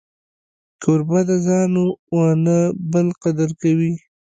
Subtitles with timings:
[0.81, 1.71] کوربه د ځان
[2.15, 2.57] و نه
[2.91, 3.93] بل قدر کوي.